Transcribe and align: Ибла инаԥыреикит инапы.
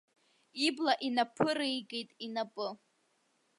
Ибла 0.65 0.93
инаԥыреикит 1.07 2.09
инапы. 2.25 2.67